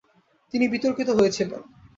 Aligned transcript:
তিনি 0.53 0.65
বিতর্কিত 0.67 1.09
হয়েছিলেন। 1.09 1.61